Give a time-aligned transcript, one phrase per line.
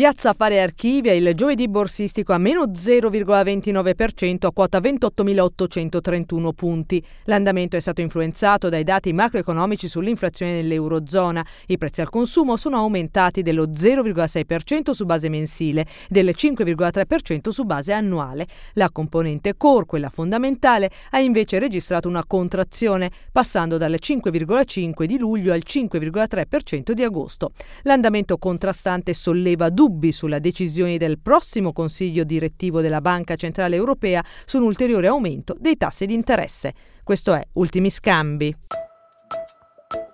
[0.00, 7.04] Piazza Affari Archivia il giovedì borsistico a meno 0,29% a quota 28.831 punti.
[7.24, 11.44] L'andamento è stato influenzato dai dati macroeconomici sull'inflazione nell'Eurozona.
[11.66, 17.92] I prezzi al consumo sono aumentati dello 0,6% su base mensile, del 5,3% su base
[17.92, 18.46] annuale.
[18.76, 25.52] La componente core, quella fondamentale, ha invece registrato una contrazione, passando dal 5,5% di luglio
[25.52, 27.50] al 5,3% di agosto.
[27.82, 34.58] L'andamento contrastante solleva dubbi sulla decisione del prossimo Consiglio direttivo della Banca Centrale Europea su
[34.58, 36.74] un ulteriore aumento dei tassi di interesse.
[37.02, 38.56] Questo è Ultimi Scambi.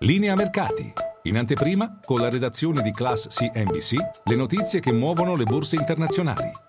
[0.00, 0.92] Linea mercati.
[1.22, 6.65] In anteprima, con la redazione di Class CNBC, le notizie che muovono le borse internazionali.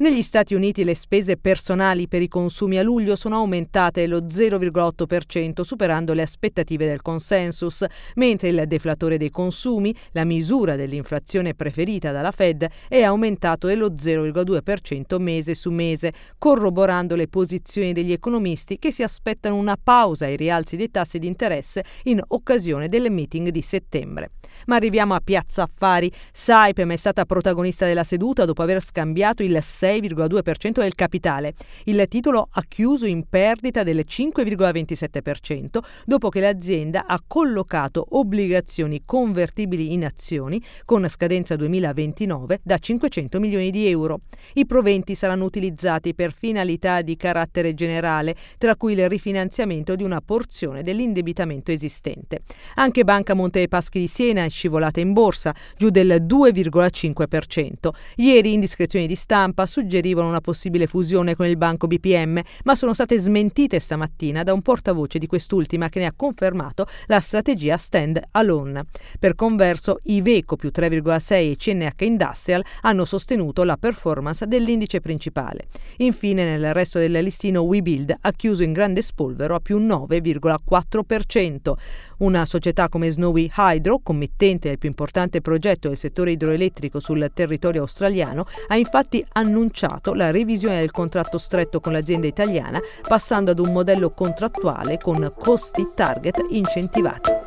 [0.00, 5.62] Negli Stati Uniti le spese personali per i consumi a luglio sono aumentate lo 0,8%,
[5.62, 12.30] superando le aspettative del consensus, mentre il deflatore dei consumi, la misura dell'inflazione preferita dalla
[12.30, 19.02] Fed, è aumentato dello 0,2% mese su mese, corroborando le posizioni degli economisti che si
[19.02, 24.30] aspettano una pausa ai rialzi dei tassi di interesse in occasione del meeting di settembre.
[24.66, 26.10] Ma arriviamo a Piazza Affari.
[26.32, 31.54] Saipem è stata protagonista della seduta dopo aver scambiato il 6,2% del capitale.
[31.84, 39.92] Il titolo ha chiuso in perdita del 5,27% dopo che l'azienda ha collocato obbligazioni convertibili
[39.92, 44.20] in azioni con scadenza 2029 da 500 milioni di euro.
[44.54, 50.20] I proventi saranno utilizzati per finalità di carattere generale, tra cui il rifinanziamento di una
[50.20, 52.40] porzione dell'indebitamento esistente.
[52.74, 57.90] Anche Banca Monte dei Paschi di Siena è scivolata in borsa, giù del 2,5%.
[58.16, 63.18] Ieri indiscrezioni di stampa suggerivano una possibile fusione con il banco BPM, ma sono state
[63.18, 68.84] smentite stamattina da un portavoce di quest'ultima che ne ha confermato la strategia stand alone.
[69.18, 75.68] Per converso, Iveco più 3,6 e CNH Industrial hanno sostenuto la performance dell'indice principale.
[75.98, 81.72] Infine, nel resto del listino WeBuild ha chiuso in grande spolvero a più 9,4%.
[82.18, 87.80] Una società come Snowy Hydro, committente del più importante progetto del settore idroelettrico sul territorio
[87.82, 93.72] australiano, ha infatti annunciato la revisione del contratto stretto con l'azienda italiana, passando ad un
[93.72, 97.37] modello contrattuale con costi target incentivati.